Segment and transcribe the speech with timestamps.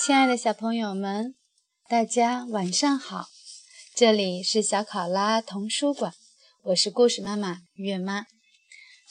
[0.00, 1.34] 亲爱的小朋友们，
[1.88, 3.26] 大家晚上好！
[3.96, 6.14] 这里是小考拉童书馆，
[6.62, 8.26] 我是故事妈妈月妈，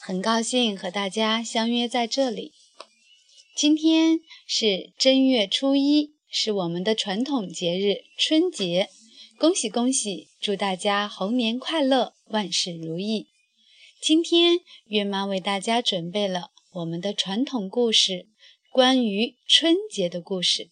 [0.00, 2.54] 很高兴和大家相约在这里。
[3.54, 8.88] 今天是正月初一，是我们的传统节日春节，
[9.38, 10.30] 恭喜恭喜！
[10.40, 13.28] 祝大家猴年快乐，万事如意！
[14.00, 18.26] 今天月妈为大家准备了我们的传统故事，
[18.72, 20.70] 关于春节的故事。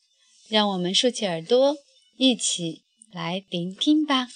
[0.48, 1.76] 让我们竖起耳朵，
[2.16, 4.28] 一起来聆听吧。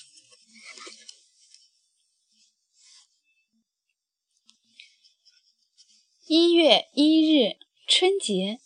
[6.27, 8.59] 一月一日，春节，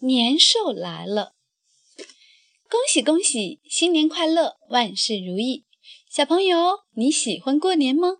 [0.00, 1.34] 年兽来了，
[2.68, 5.64] 恭喜恭喜，新年快乐，万事如意！
[6.08, 8.18] 小朋友，你喜欢过年吗？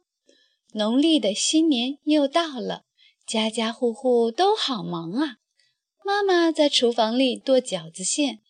[0.75, 2.85] 农历的新年又到了，
[3.27, 5.39] 家家户户都好忙啊！
[6.05, 8.42] 妈妈在厨房里剁饺子馅。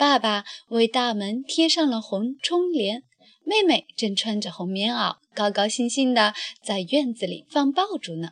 [0.00, 3.02] 爸爸为大门贴上了红窗帘，
[3.44, 6.32] 妹妹正穿着红棉袄，高高兴兴地
[6.64, 8.30] 在院子里放爆竹呢。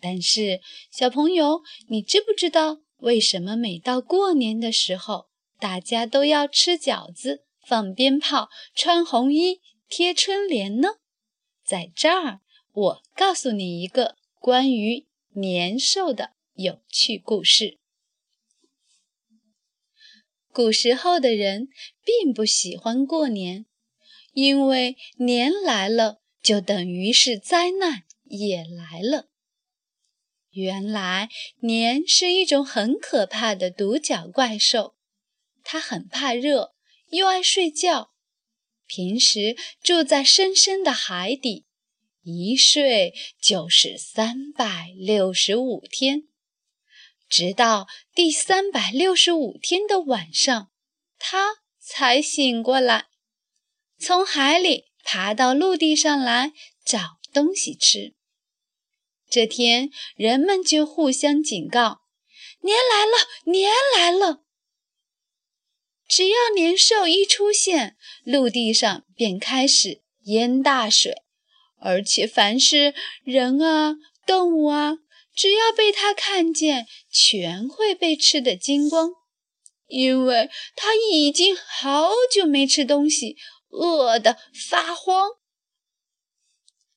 [0.00, 0.60] 但是，
[0.92, 5.26] 小朋友，你知不知道为什么每到过年的时候，
[5.58, 9.58] 大家都要吃饺子、放鞭炮、穿红衣、
[9.88, 10.90] 贴春联呢？
[11.66, 12.38] 在这儿，
[12.72, 17.80] 我告诉你一个关于年兽的有趣故事。
[20.54, 21.66] 古时候的人
[22.04, 23.66] 并不喜欢过年，
[24.34, 29.28] 因为年来了就等于是灾难也来了。
[30.52, 31.28] 原来
[31.62, 34.94] 年是一种很可怕的独角怪兽，
[35.64, 36.76] 它很怕热，
[37.08, 38.12] 又爱睡觉，
[38.86, 41.66] 平时住在深深的海底，
[42.22, 46.28] 一睡就是三百六十五天。
[47.34, 50.70] 直到第三百六十五天的晚上，
[51.18, 53.06] 他才醒过来，
[53.98, 56.52] 从海里爬到陆地上来
[56.84, 58.14] 找东西吃。
[59.28, 62.02] 这天，人们就互相警告
[62.62, 64.44] ：“年来了，年来了！”
[66.06, 71.12] 只要年兽一出现，陆地上便开始淹大水，
[71.80, 74.98] 而且凡是人啊、动物啊。
[75.34, 79.10] 只要被他看见，全会被吃得精光，
[79.86, 83.36] 因为他已经好久没吃东西，
[83.70, 85.30] 饿得发慌。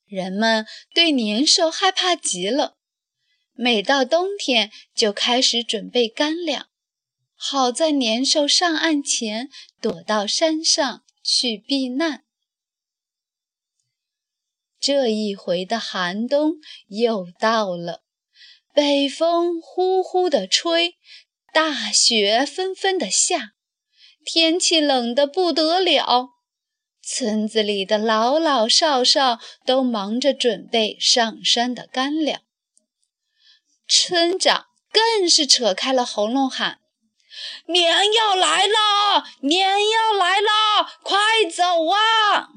[0.06, 2.78] 人们对年兽害怕极了，
[3.54, 6.68] 每到冬天就开始准备干粮，
[7.36, 9.50] 好在年兽上岸前
[9.82, 12.24] 躲到山上去避难。
[14.80, 18.04] 这一回的寒冬又到了。
[18.78, 20.98] 北风呼呼地吹，
[21.52, 23.54] 大雪纷纷地下，
[24.24, 26.36] 天气冷得不得了。
[27.02, 32.42] 村子里的老老少少都忙着准备上山的干粮，
[33.88, 36.78] 村长更是扯开了喉咙喊
[37.66, 41.18] ：“年要来了，年要来了，快
[41.52, 42.50] 走啊！”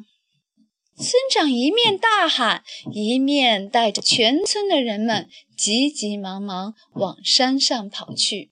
[1.01, 2.63] 村长一面大喊，
[2.93, 8.51] 一面带着全村的人们急急忙忙往山上跑去。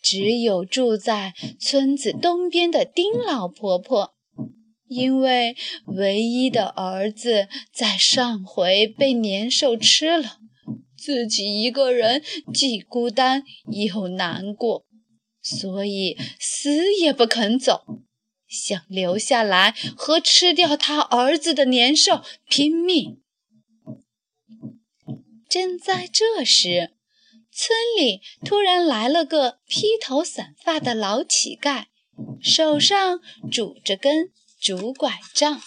[0.00, 4.14] 只有住在村子东边的丁老婆婆，
[4.86, 5.56] 因为
[5.86, 10.38] 唯一的儿子在上回被年兽吃了，
[10.96, 12.22] 自己一个人
[12.54, 14.84] 既孤单又难过，
[15.40, 17.82] 所以死也不肯走。
[18.52, 23.22] 想留下来和吃掉他儿子的年兽拼命。
[25.48, 26.94] 正在这时，
[27.50, 31.86] 村里突然来了个披头散发的老乞丐，
[32.42, 33.20] 手上
[33.50, 35.60] 拄着根竹拐杖，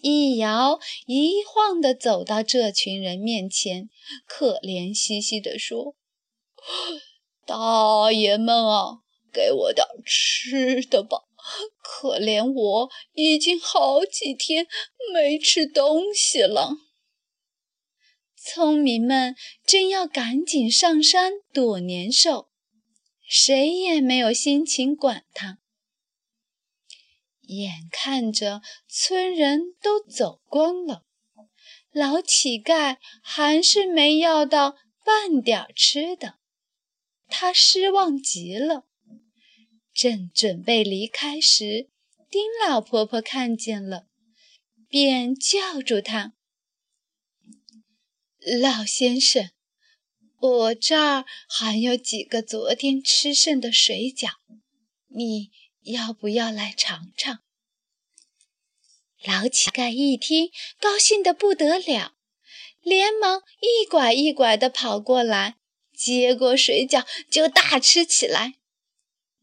[0.00, 3.88] 一摇一晃地走到这群人面前，
[4.26, 5.96] 可怜兮兮地说
[7.46, 9.00] ：“大爷们啊！”
[9.34, 11.18] 给我点吃的吧，
[11.82, 14.68] 可怜我已经好几天
[15.12, 16.76] 没吃东西了。
[18.36, 19.34] 村民们
[19.66, 22.50] 正要赶紧上山躲年兽，
[23.26, 25.58] 谁也没有心情管他。
[27.40, 31.04] 眼看着村人都走光了，
[31.90, 36.38] 老乞丐还是没要到半点吃的，
[37.28, 38.84] 他失望极了。
[39.94, 41.88] 正准备离开时，
[42.28, 44.08] 丁老婆婆看见了，
[44.88, 46.34] 便叫住他
[48.60, 49.50] ：“老先生，
[50.40, 54.32] 我这儿还有几个昨天吃剩的水饺，
[55.06, 55.52] 你
[55.82, 57.38] 要不要来尝尝？”
[59.24, 60.50] 老乞丐一听，
[60.80, 62.16] 高兴得不得了，
[62.82, 65.56] 连忙一拐一拐地跑过来，
[65.96, 68.56] 接过水饺就大吃起来。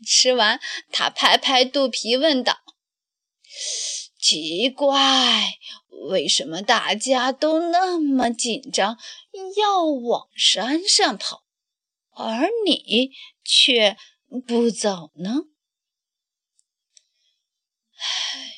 [0.06, 0.60] 吃完，
[0.92, 2.60] 他拍拍肚皮，问道
[4.20, 5.54] ：“奇怪，
[6.10, 8.98] 为什么大家都那么紧张，
[9.58, 11.44] 要往山上跑，
[12.12, 13.12] 而你
[13.44, 13.98] 却
[14.48, 15.44] 不走呢？”
[17.98, 18.52] 唉。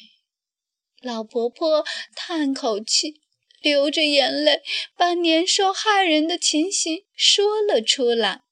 [1.02, 1.84] 老婆婆
[2.16, 3.22] 叹口气，
[3.60, 4.62] 流着眼泪，
[4.96, 8.44] 把年兽害人的情形说了出来。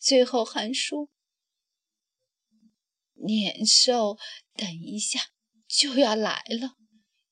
[0.00, 1.08] 最后还说
[3.24, 4.18] ：“年兽
[4.56, 5.20] 等一下
[5.68, 6.76] 就要来了，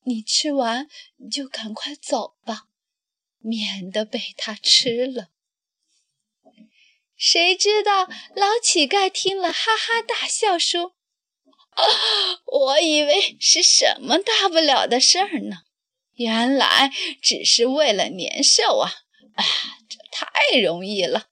[0.05, 0.89] 你吃完
[1.31, 2.69] 就赶快走吧，
[3.39, 5.29] 免得被它吃了。”
[7.17, 10.97] 谁知道老乞丐听了，哈哈大笑说。
[11.71, 11.83] 啊
[12.47, 15.63] 我以为是什么大不了的事儿呢，
[16.13, 18.93] 原来只是为了年兽啊！
[19.35, 19.45] 啊，
[19.89, 21.29] 这太容易了。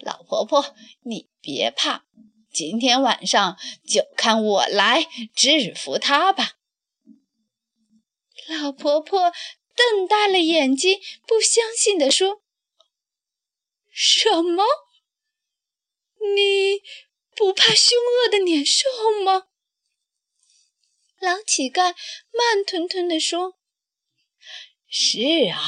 [0.00, 2.06] 老婆婆，你别怕，
[2.54, 6.52] 今天晚上就看我来制服他吧。
[8.48, 9.32] 老婆婆
[9.74, 12.42] 瞪大了眼睛，不相信地说
[13.90, 14.62] ：“什么？
[16.36, 16.80] 你
[17.34, 18.84] 不怕凶恶的年兽
[19.24, 19.48] 吗？”
[21.18, 21.94] 老乞丐
[22.32, 23.54] 慢吞吞地说
[24.88, 25.60] ：“是啊，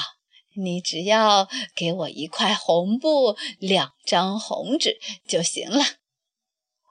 [0.54, 5.82] 你只要给我一块红布、两张红纸就行了。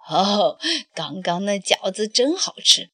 [0.08, 0.60] 哦，
[0.94, 2.92] 刚刚那饺子真好吃，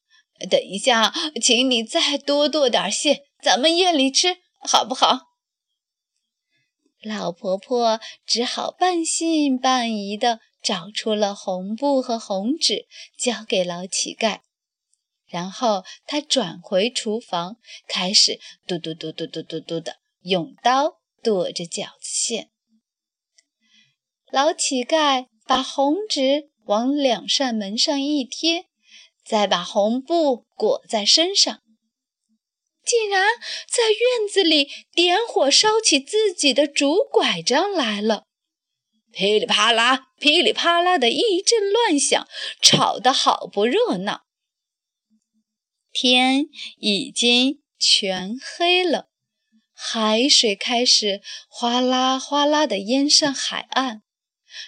[0.50, 1.12] 等一下，
[1.42, 5.28] 请你再多剁点馅，咱们夜里吃，好不好？”
[7.02, 12.86] 老婆婆只好半信半疑地找出了红布和红纸，
[13.18, 14.38] 交给老乞丐。
[15.26, 17.56] 然后她转回厨房，
[17.88, 22.50] 开始嘟嘟嘟嘟嘟嘟嘟的用刀剁着饺子馅。
[24.30, 28.66] 老乞丐把红纸往两扇门上一贴，
[29.24, 31.60] 再把红布裹在身上，
[32.84, 33.26] 竟然
[33.68, 38.24] 在院子里点火烧起自己的竹拐杖来了！
[39.10, 42.26] 噼里啪啦，噼里啪啦的一阵乱响，
[42.62, 44.22] 吵得好不热闹。
[45.92, 46.46] 天
[46.78, 49.08] 已经全黑了，
[49.74, 54.02] 海水开始哗啦哗啦地淹上海岸，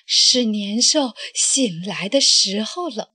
[0.06, 3.12] 是年兽醒来的时候了。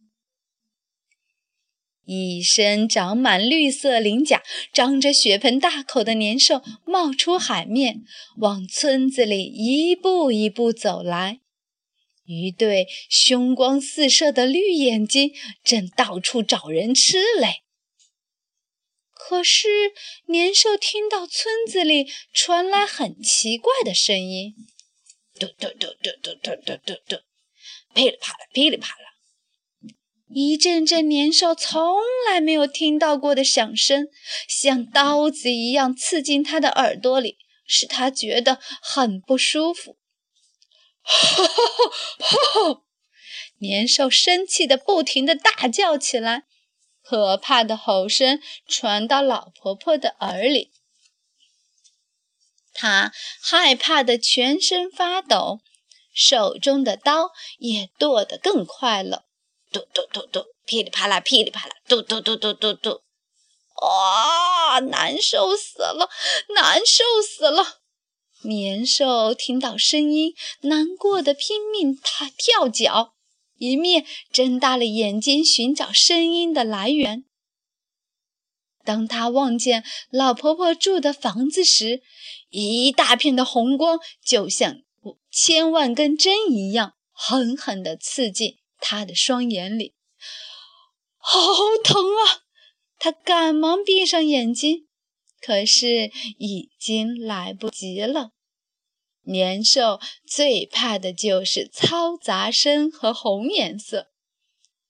[2.06, 4.42] 一身长满绿色鳞甲、
[4.74, 8.02] 张着血盆大口的年兽冒出海面，
[8.38, 11.42] 往村子里一步一步走来。
[12.26, 15.34] 一对凶光四射的绿眼睛
[15.64, 17.64] 正到处找人吃嘞。
[19.14, 19.68] 可是
[20.28, 24.56] 年兽听到村子里传来很奇怪的声音，
[25.40, 27.16] 嘟嘟嘟嘟嘟嘟嘟嘟，
[27.94, 29.06] 噼里啪啦，噼里啪啦，
[30.28, 31.82] 一阵阵年兽从
[32.30, 34.08] 来没有听到过的响声，
[34.48, 39.98] 像刀子一样刺进他的耳朵里，使他觉得很不舒服。
[41.02, 41.44] 哈哈
[42.20, 42.82] 哈哈！
[43.60, 46.44] 年兽生气的不停的大叫起来。
[47.02, 50.70] 可怕的吼声传到老婆婆的耳里，
[52.82, 55.60] 他害怕的全身发抖，
[56.14, 59.26] 手中的刀也剁得更快了，
[59.70, 63.02] 嘟嘟嘟嘟，噼里啪啦，噼里啪啦，嘟嘟嘟嘟嘟嘟，
[63.82, 66.10] 哇，难受死了，
[66.56, 67.82] 难受死了！
[68.44, 73.14] 年兽听到声音，难过的拼命跳跳脚。
[73.58, 77.26] 一面睁大了眼睛寻找声音的来源。
[78.86, 82.02] 当他望见老婆婆住的房子时，
[82.50, 84.82] 一大片的红光就像
[85.32, 89.94] 千万根针一样，狠狠地刺进他的双眼里。
[91.18, 91.40] 好
[91.84, 92.44] 疼啊！
[92.98, 94.88] 他赶忙闭上眼睛，
[95.40, 98.32] 可是已经来不及了。
[99.24, 104.09] 年兽最怕的就是嘈杂声和红颜色，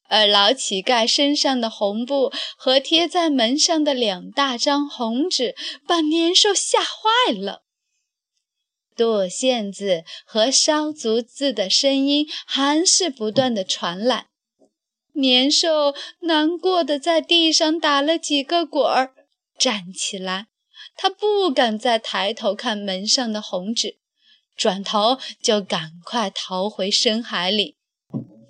[0.09, 5.55] 而老乞丐身上的红布和贴在门上的两大张红纸，
[5.87, 7.63] 把年兽吓坏了。
[8.95, 14.27] 剁馅子和烧竹子的声音还是不断的传来，
[15.13, 19.13] 年兽难过的在地上打了几个滚儿，
[19.57, 20.47] 站起来，
[20.97, 23.99] 他不敢再抬头看门上的红纸。
[24.57, 27.77] 转头就赶快逃回深海里，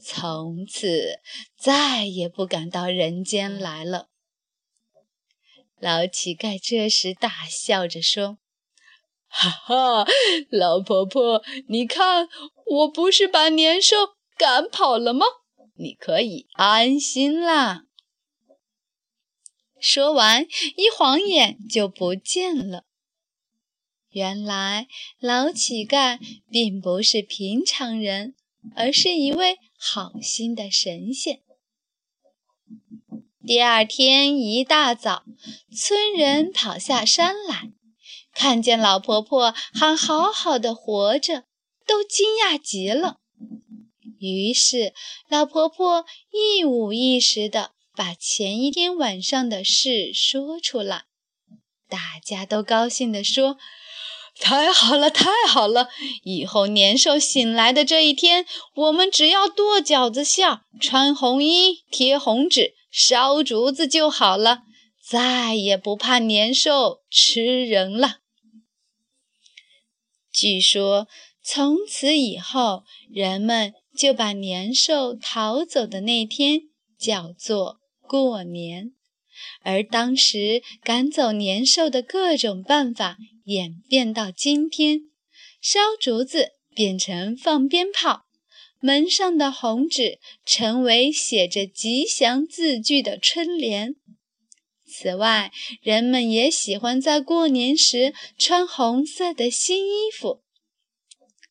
[0.01, 1.19] 从此
[1.57, 4.09] 再也不敢到人间来了。
[5.79, 8.37] 老乞丐这时大笑着说
[9.27, 10.05] ：“哈哈，
[10.49, 12.27] 老婆婆，你看，
[12.65, 13.95] 我不是把年兽
[14.37, 15.25] 赶跑了吗？
[15.75, 17.83] 你可以安心啦。”
[19.79, 22.83] 说完，一晃眼就不见了。
[24.09, 24.87] 原来
[25.19, 26.19] 老乞丐
[26.51, 28.35] 并不是平常人，
[28.75, 31.41] 而是一位好心的神仙。
[33.45, 35.23] 第二天一大早，
[35.75, 37.71] 村人跑下山来，
[38.33, 41.45] 看见老婆婆还好好的活着，
[41.85, 43.19] 都惊讶极了。
[44.19, 44.93] 于是，
[45.29, 47.71] 老婆婆一五一十的。
[47.95, 51.03] 把前一天晚上的事说出来，
[51.89, 53.57] 大家都高兴地说
[54.39, 55.89] ：“太好了，太好了！
[56.23, 64.63] 以后年兽醒来的这一天，我们只要剁饺子馅、穿红衣、贴红纸、烧竹子就好了，
[65.05, 68.17] 再也不怕年兽吃人了。”
[70.31, 71.07] 据说
[71.43, 76.61] 从此以后，人们就把年兽逃走的那天
[76.97, 77.77] 叫做。
[78.07, 78.93] 过年，
[79.63, 85.01] 而当时赶走年兽的各种办法演变到今天，
[85.61, 88.25] 烧竹子变成放鞭炮，
[88.79, 93.95] 门上的红纸成为写着吉祥字句的春联。
[94.85, 100.41] 此外，人们也喜欢在过年时穿红色的新衣服。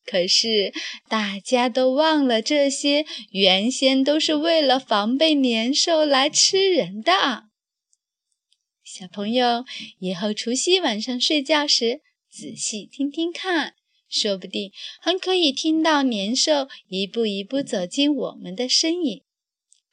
[0.05, 0.73] 可是，
[1.07, 7.48] 大家都忘了，这些原先都是为了防备年兽来吃人的。
[8.91, 9.65] 小朋友，
[9.99, 13.75] 以后除夕晚上睡觉时，仔细听听看，
[14.09, 19.23] 说不定还可以听到年兽一步一步走进我们的身影。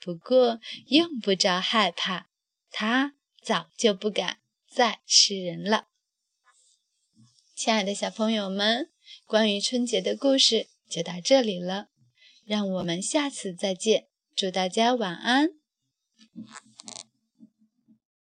[0.01, 2.31] 不过，用不着害怕，
[2.71, 5.89] 它早就不敢再吃人了。
[7.55, 8.91] 亲爱的小朋友们。
[9.25, 11.89] 关于春节的故事就到这里了，
[12.45, 14.09] 让我们下次再见。
[14.35, 15.51] 祝大家晚安。